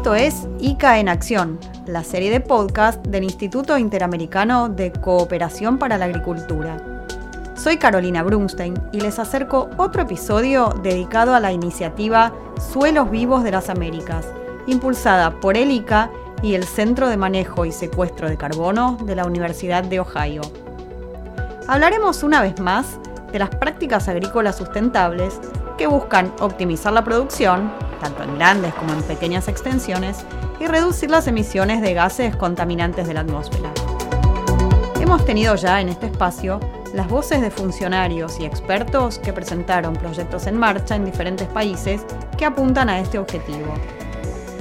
[0.00, 5.98] Esto es ICA en Acción, la serie de podcast del Instituto Interamericano de Cooperación para
[5.98, 7.06] la Agricultura.
[7.54, 12.32] Soy Carolina Brunstein y les acerco otro episodio dedicado a la iniciativa
[12.72, 14.26] Suelos Vivos de las Américas,
[14.66, 16.10] impulsada por el ICA
[16.42, 20.40] y el Centro de Manejo y Secuestro de Carbono de la Universidad de Ohio.
[21.68, 22.98] Hablaremos una vez más
[23.32, 25.38] de las prácticas agrícolas sustentables
[25.76, 30.24] que buscan optimizar la producción, tanto en grandes como en pequeñas extensiones,
[30.58, 33.70] y reducir las emisiones de gases contaminantes de la atmósfera.
[35.00, 36.60] Hemos tenido ya en este espacio
[36.94, 42.02] las voces de funcionarios y expertos que presentaron proyectos en marcha en diferentes países
[42.36, 43.74] que apuntan a este objetivo.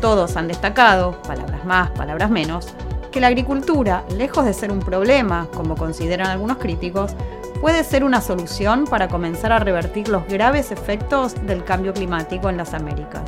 [0.00, 2.68] Todos han destacado, palabras más, palabras menos,
[3.10, 7.14] que la agricultura, lejos de ser un problema, como consideran algunos críticos,
[7.64, 12.58] puede ser una solución para comenzar a revertir los graves efectos del cambio climático en
[12.58, 13.22] las Américas.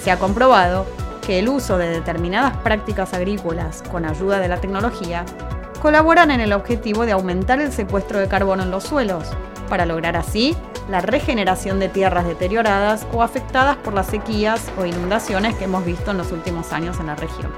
[0.00, 0.86] Se ha comprobado
[1.20, 5.24] que el uso de determinadas prácticas agrícolas con ayuda de la tecnología
[5.82, 9.24] colaboran en el objetivo de aumentar el secuestro de carbono en los suelos,
[9.68, 10.56] para lograr así
[10.88, 16.12] la regeneración de tierras deterioradas o afectadas por las sequías o inundaciones que hemos visto
[16.12, 17.50] en los últimos años en la región.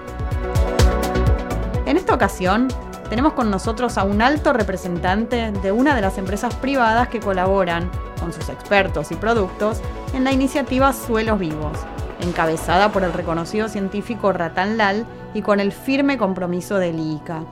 [1.84, 2.68] En esta ocasión,
[3.08, 7.90] tenemos con nosotros a un alto representante de una de las empresas privadas que colaboran
[8.20, 9.80] con sus expertos y productos
[10.14, 11.78] en la iniciativa Suelos Vivos,
[12.20, 17.42] encabezada por el reconocido científico Ratan Lal y con el firme compromiso del IICA.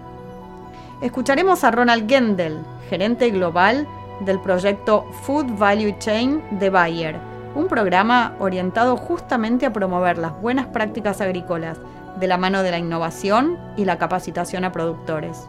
[1.02, 3.86] Escucharemos a Ronald Gendel, gerente global
[4.20, 7.16] del proyecto Food Value Chain de Bayer,
[7.54, 11.78] un programa orientado justamente a promover las buenas prácticas agrícolas
[12.20, 15.48] de la mano de la innovación y la capacitación a productores.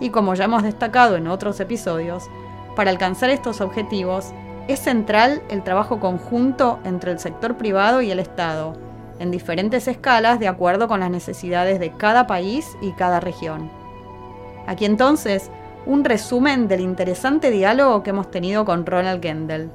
[0.00, 2.28] Y como ya hemos destacado en otros episodios,
[2.74, 4.32] para alcanzar estos objetivos
[4.68, 8.74] es central el trabajo conjunto entre el sector privado y el Estado,
[9.18, 13.70] en diferentes escalas de acuerdo con las necesidades de cada país y cada región.
[14.66, 15.50] Aquí entonces,
[15.86, 19.70] un resumen del interesante diálogo que hemos tenido con Ronald Gendel.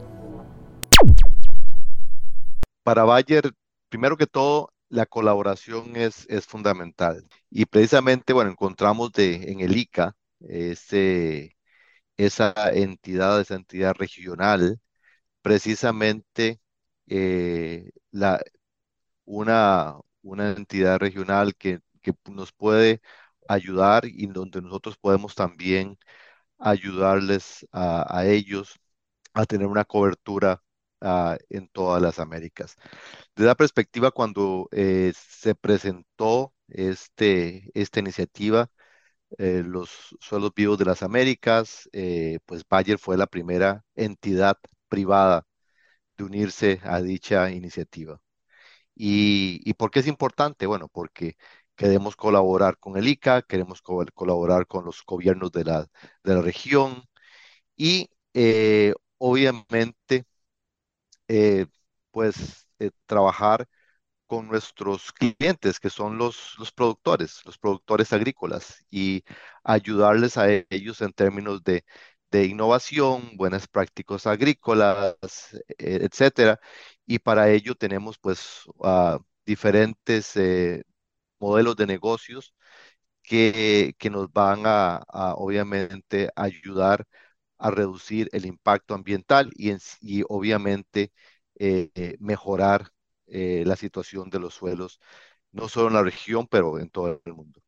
[2.83, 3.51] Para Bayer,
[3.89, 7.27] primero que todo, la colaboración es, es fundamental.
[7.49, 11.57] Y precisamente, bueno, encontramos de, en el ICA ese,
[12.17, 14.79] esa entidad, esa entidad regional,
[15.43, 16.61] precisamente
[17.07, 18.41] eh, la,
[19.25, 23.01] una, una entidad regional que, que nos puede
[23.47, 25.97] ayudar y donde nosotros podemos también
[26.59, 28.79] ayudarles a, a ellos
[29.33, 30.63] a tener una cobertura
[31.03, 32.75] uh, en todas las Américas.
[33.35, 38.69] De la perspectiva, cuando eh, se presentó este, esta iniciativa,
[39.37, 44.57] eh, los suelos vivos de las Américas, eh, pues Bayer fue la primera entidad
[44.89, 45.47] privada
[46.17, 48.21] de unirse a dicha iniciativa.
[48.95, 50.65] ¿Y, y por qué es importante?
[50.67, 51.35] Bueno, porque
[51.75, 55.81] queremos colaborar con el ICA, queremos co colaborar con los gobiernos de la,
[56.23, 57.03] de la región
[57.75, 60.25] y eh, obviamente
[61.27, 61.65] eh,
[62.11, 63.67] pues eh, trabajar
[64.27, 69.23] con nuestros clientes, que son los, los productores, los productores agrícolas, y
[69.63, 71.85] ayudarles a ellos en términos de,
[72.31, 75.15] de innovación, buenas prácticas agrícolas,
[75.77, 76.59] e, etcétera.
[77.05, 80.83] Y para ello tenemos pues uh, diferentes eh,
[81.39, 82.53] modelos de negocios
[83.23, 87.05] que, que nos van a, a, obviamente ayudar
[87.63, 91.11] a reducir el impacto ambiental y, en, y obviamente
[91.55, 92.89] eh, eh, mejorar
[93.27, 94.99] eh, la situación de los suelos,
[95.51, 97.61] no solo en la región, pero en todo el mundo.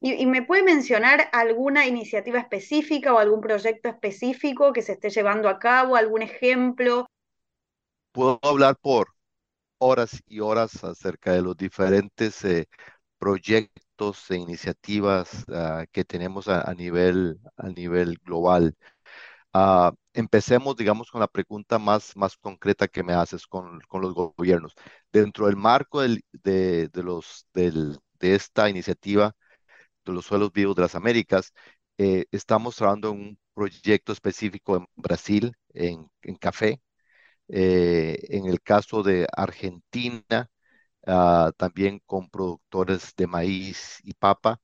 [0.00, 5.08] ¿Y, ¿Y, me puede mencionar alguna iniciativa específica o algún proyecto específico que se esté
[5.10, 7.06] llevando a cabo, algún ejemplo?
[8.12, 9.08] Puedo hablar por
[9.78, 12.68] horas y horas acerca de los diferentes eh,
[13.18, 18.74] proyectos e iniciativas uh, que tenemos a, a, nivel, a nivel global.
[19.56, 24.12] Uh, empecemos, digamos, con la pregunta más, más concreta que me haces con, con los
[24.14, 24.74] gobiernos.
[25.12, 29.34] Dentro del marco del, de, de, los, de esta iniciativa
[30.04, 31.52] de los suelos vivos de las Américas,
[31.98, 36.80] eh, estamos trabajando en un proyecto específico en Brasil, en, en café.
[37.48, 40.50] Eh, en el caso de Argentina,
[41.06, 44.60] uh, también con productores de maíz y papa.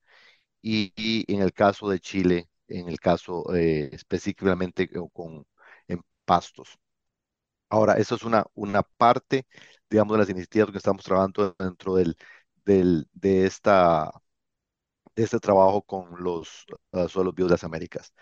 [0.63, 2.49] Y, y en el caso de Chile,
[2.79, 5.45] en el caso eh, específicamente con
[5.89, 6.79] en pastos.
[7.69, 9.47] Ahora, eso es una, una parte,
[9.89, 12.17] digamos, de las iniciativas que estamos trabajando dentro del,
[12.65, 14.11] del, de, esta,
[15.17, 18.13] de este trabajo con los uh, suelos vivos de las Américas.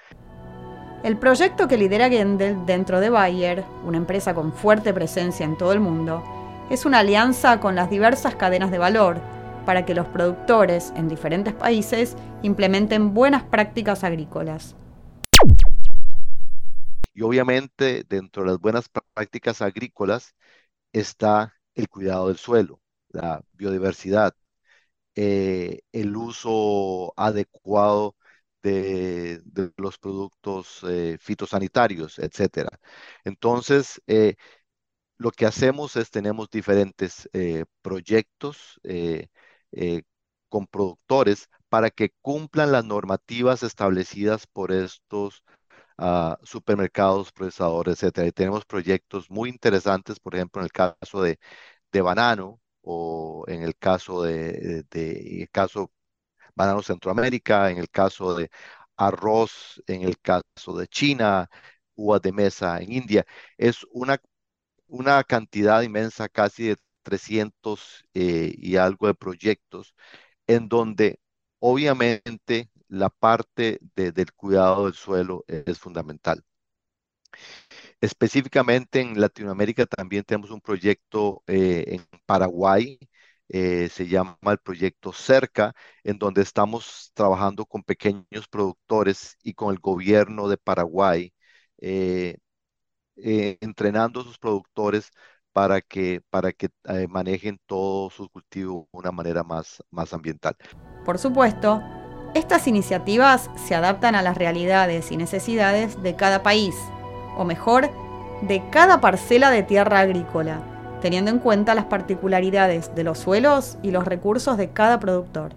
[1.03, 5.73] El proyecto que lidera Gendel dentro de Bayer, una empresa con fuerte presencia en todo
[5.73, 6.23] el mundo,
[6.71, 11.55] es una alianza con las diversas cadenas de valor para que los productores en diferentes
[11.55, 14.77] países implementen buenas prácticas agrícolas.
[17.15, 20.35] Y obviamente dentro de las buenas prácticas agrícolas
[20.93, 22.81] está el cuidado del suelo,
[23.11, 24.35] la biodiversidad,
[25.15, 28.17] eh, el uso adecuado
[28.63, 29.43] de,
[29.77, 32.81] los productos eh, fitosanitarios, etcétera.
[33.25, 34.37] Entonces, eh,
[35.19, 37.29] lo que hacemos es tenemos diferentes
[37.83, 38.81] proyectos
[40.49, 45.45] con productores para que cumplan las normativas establecidas por estos
[45.99, 48.29] ah, supermercados, procesadores, etcétera.
[48.29, 51.39] Y tenemos proyectos muy interesantes, por ejemplo, en el caso de,
[51.93, 55.93] de banano o en el caso de, de, caso
[56.55, 58.51] banano Centroamérica, en el caso de
[58.97, 61.49] arroz, en el caso de China,
[61.95, 63.27] uvas de mesa en India.
[63.59, 64.19] Es una,
[64.89, 66.77] una cantidad inmensa, casi de
[67.11, 69.95] 300 eh, y algo de proyectos,
[70.47, 71.21] en donde
[71.61, 76.45] obviamente la parte del cuidado del suelo es fundamental.
[78.01, 82.99] Específicamente en Latinoamérica también tenemos un proyecto eh, en Paraguay,
[83.49, 85.75] eh, se llama el proyecto Cerca,
[86.05, 91.33] en donde estamos trabajando con pequeños productores y con el gobierno de Paraguay,
[93.17, 95.11] entrenando a sus productores
[95.53, 96.69] para que, para que
[97.09, 100.57] manejen todos sus cultivos de una manera más, más ambiental.
[101.05, 101.83] Por supuesto,
[102.35, 106.77] estas iniciativas se adaptan a las realidades y necesidades de cada país
[107.37, 107.91] o mejor,
[108.43, 110.63] de cada parcela de tierra agrícola,
[111.01, 115.55] teniendo en cuenta las particularidades de los suelos y los recursos de cada productor.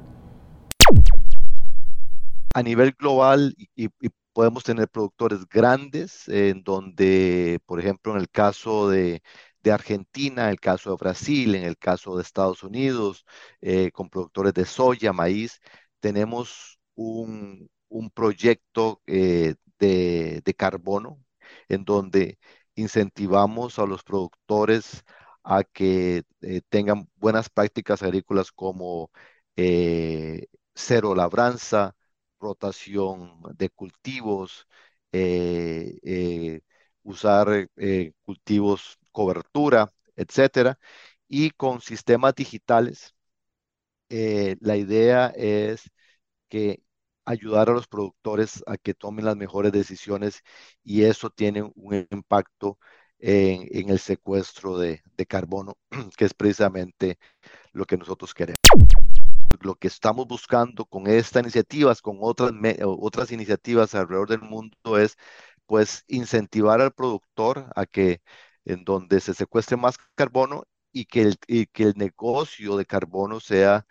[2.56, 3.90] A nivel global, y,
[4.34, 9.22] podemos tener productores grandes, en donde, por ejemplo, en el caso de,
[9.72, 13.26] Argentina, en el caso de Brasil, en el caso de Estados Unidos,
[13.62, 15.60] eh, con productores de soya, maíz,
[16.00, 17.70] tenemos un,
[18.14, 21.24] proyecto eh, de, carbono
[21.70, 22.40] en donde
[22.76, 25.04] incentivamos a los productores
[25.44, 29.12] a que eh, tengan buenas prácticas agrícolas como
[30.74, 31.96] cero labranza,
[32.40, 34.68] rotación de cultivos,
[37.04, 37.70] usar
[38.24, 40.80] cultivos cobertura, etcétera.
[41.28, 43.16] Y con sistemas digitales,
[44.10, 45.90] la idea es
[46.50, 46.84] que
[47.26, 50.44] ayudar a los productores a que tomen las mejores decisiones
[50.84, 52.78] y eso tiene un impacto
[53.20, 55.78] en, el secuestro de, carbono,
[56.18, 57.18] que es precisamente
[57.72, 58.60] lo que nosotros queremos.
[59.62, 62.52] Lo que estamos buscando con estas iniciativas, con otras,
[62.86, 65.16] otras iniciativas alrededor del mundo es
[65.66, 68.22] pues incentivar al productor a que
[68.66, 71.38] en donde se secuestre más carbono y que el,
[71.72, 73.86] que el negocio de carbono sea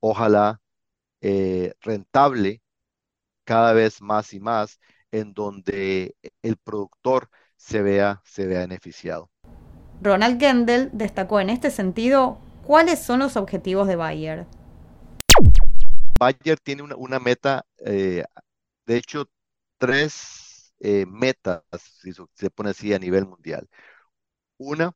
[0.00, 0.60] ojalá
[1.20, 2.62] eh, rentable
[3.44, 4.78] cada vez más y más
[5.10, 9.30] en donde el productor se vea, se vea beneficiado.
[10.00, 14.46] Ronald Gendel destacó en este sentido cuáles son los objetivos de Bayer.
[16.18, 18.24] Bayer tiene una, meta, eh,
[18.86, 19.28] de hecho,
[19.78, 23.68] tres eh, metas, si se pone así a nivel mundial.
[24.58, 24.92] Una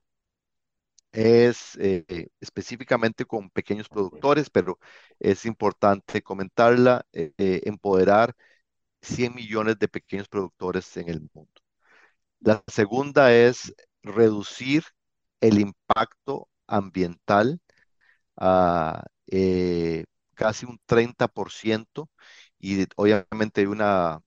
[1.12, 4.78] es eh, específicamente con pequeños productores, pero
[5.19, 8.35] es importante comentarla, eh, eh, empoderar
[9.02, 11.52] 100 millones de pequeños productores en el mundo.
[12.40, 14.85] La segunda es reducir
[15.40, 17.61] el impacto ambiental
[18.37, 19.04] a
[20.35, 22.11] casi un 30%
[22.59, 24.21] y obviamente hay una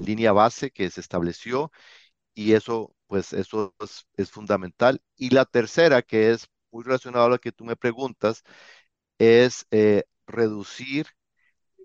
[0.00, 1.70] línea base que se estableció
[2.38, 3.74] y eso pues eso
[4.16, 5.02] es, fundamental.
[5.16, 8.44] Y la tercera, que es muy relacionada a lo que tú me preguntas,
[9.18, 11.08] es eh, reducir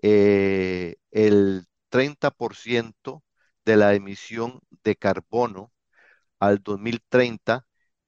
[0.02, 3.24] eh, el 30%
[3.64, 5.72] de la emisión de carbono
[6.40, 7.66] al 2030,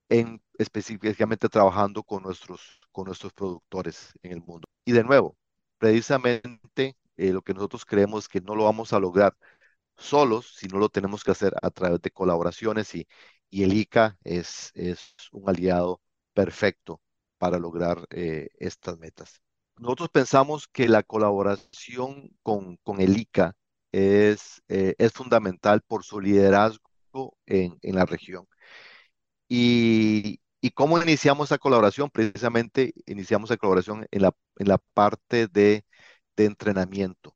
[0.09, 4.69] en, específicamente trabajando con nuestros, con nuestros productores en el mundo.
[4.85, 5.37] Y de nuevo,
[5.79, 9.37] precisamente eh, lo que nosotros creemos que no lo vamos a lograr
[9.99, 13.07] solos, sino lo tenemos que hacer a través de colaboraciones y,
[13.51, 16.03] el ICA es, es un aliado
[16.35, 17.01] perfecto
[17.39, 19.41] para lograr eh, estas metas.
[19.79, 23.55] Nosotros pensamos que la colaboración con, el ICA
[23.93, 28.47] es, eh, es fundamental por su liderazgo en, la región.
[29.49, 30.41] Y,
[30.75, 32.11] cómo iniciamos esa colaboración?
[32.11, 35.85] Precisamente iniciamos la colaboración en la, en la parte de,
[36.37, 37.36] de entrenamiento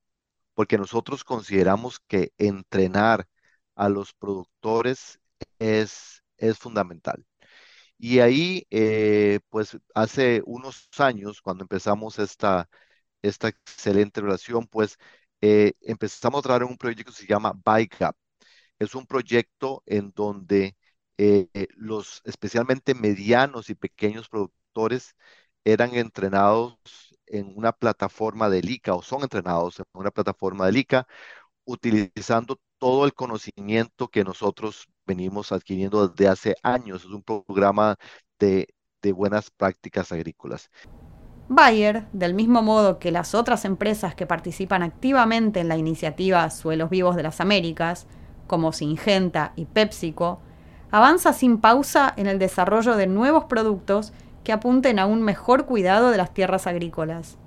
[0.55, 3.29] porque nosotros consideramos que entrenar
[3.75, 5.21] a los productores
[5.59, 7.25] es, es fundamental.
[7.99, 12.69] Y ahí, eh, pues hace unos años, cuando empezamos esta,
[13.23, 14.97] esta excelente relación, pues
[15.43, 18.17] eh, empezamos a trabajar en un proyecto que se llama BikeUp.
[18.79, 20.77] Es un proyecto en donde
[21.19, 25.15] eh, los especialmente medianos y pequeños productores
[25.65, 26.79] eran entrenados
[27.31, 31.07] en una plataforma de ICA o son entrenados en una plataforma de ICA
[31.65, 37.05] utilizando todo el conocimiento que nosotros venimos adquiriendo desde hace años.
[37.05, 37.97] Es un programa
[38.39, 38.69] de,
[39.03, 40.71] de buenas prácticas agrícolas.
[41.49, 46.91] Bayer, del mismo modo que las otras empresas que participan activamente en la iniciativa Suelos
[46.91, 48.07] Vivos de las Américas,
[48.47, 50.41] como Singenta y PepsiCo,
[50.93, 54.13] avanza sin pausa en el desarrollo de nuevos productos
[54.45, 57.39] que apunten a un mejor cuidado de las tierras agrícolas.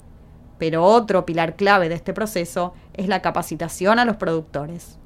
[0.58, 5.00] Pero otro pilar clave de este proceso es la capacitación a los productores.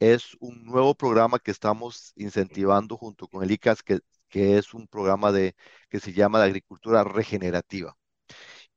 [0.00, 5.32] Es un nuevo programa que estamos incentivando junto con el ICAS, que, es un programa
[5.32, 5.54] de,
[5.88, 7.96] que se llama de agricultura regenerativa.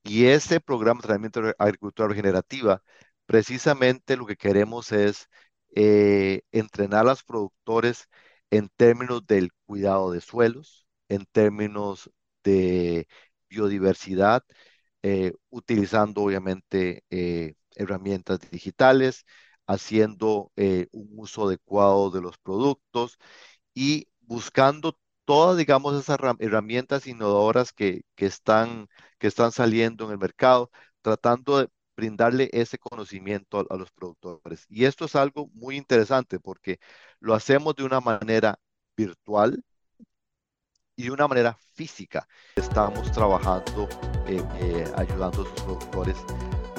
[0.03, 2.81] Y ese programa de tratamiento de agricultura regenerativa,
[3.25, 5.29] precisamente lo que queremos es
[5.75, 8.07] eh, entrenar a los productores
[8.50, 10.80] en términos del cuidado de suelos,
[11.12, 12.12] en términos
[12.44, 13.08] de
[13.50, 14.44] biodiversidad,
[15.03, 19.25] eh, utilizando obviamente eh, herramientas digitales,
[19.68, 20.51] haciendo
[20.91, 23.18] un uso adecuado de los productos
[23.74, 28.88] y buscando todas, digamos, esas herramientas innovadoras que, que, están,
[29.20, 34.65] que están saliendo en el mercado, tratando de brindarle ese conocimiento a, los productores.
[34.70, 36.80] Y esto es algo muy interesante porque
[37.20, 38.60] lo hacemos de una manera
[38.98, 39.63] virtual
[41.01, 42.27] y de una manera física.
[42.55, 43.89] Estamos trabajando,
[44.27, 46.17] eh, eh, ayudando a sus productores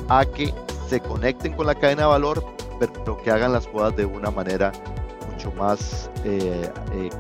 [0.08, 0.54] a que
[0.88, 2.44] se conecten con la cadena de valor,
[2.78, 4.70] pero que hagan las cosas de una manera
[5.28, 6.70] mucho más eh,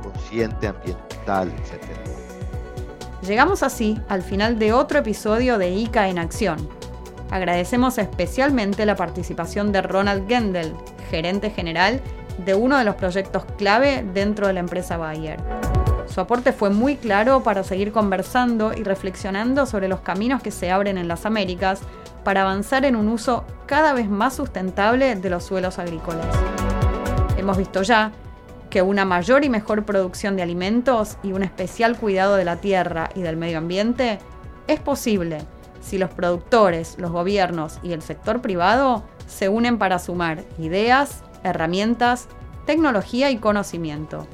[0.02, 1.82] consciente, ambiental, etc.
[3.26, 6.68] Llegamos así al final de otro episodio de ICA en Acción
[7.32, 10.74] Agradecemos especialmente la participación de Ronald Gendel,
[11.08, 12.02] gerente general
[12.44, 15.38] de uno de los proyectos clave dentro de la empresa Bayer.
[16.12, 20.70] Su aporte fue muy claro para seguir conversando y reflexionando sobre los caminos que se
[20.70, 21.80] abren en las Américas
[22.22, 26.26] para avanzar en un uso cada vez más sustentable de los suelos agrícolas.
[27.38, 28.12] Hemos visto ya
[28.68, 33.08] que una mayor y mejor producción de alimentos y un especial cuidado de la tierra
[33.14, 34.18] y del medio ambiente
[34.66, 35.38] es posible
[35.80, 42.28] si los productores, los gobiernos y el sector privado se unen para sumar ideas, herramientas,
[42.66, 44.26] tecnología y conocimiento.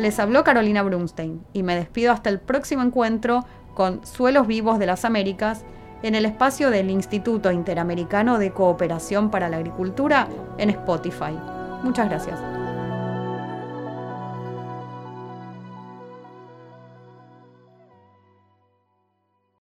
[0.00, 4.86] Les habló Carolina Brunstein y me despido hasta el próximo encuentro con Suelos Vivos de
[4.86, 5.66] las Américas
[6.02, 10.26] en el espacio del Instituto Interamericano de Cooperación para la Agricultura
[10.56, 11.38] en Spotify.
[11.82, 12.49] Muchas gracias.